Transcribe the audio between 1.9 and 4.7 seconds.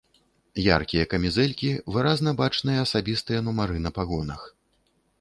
выразна бачныя асабістыя нумары на пагонах.